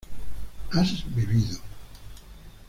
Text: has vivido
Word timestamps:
has 0.73 1.01
vivido 1.03 1.61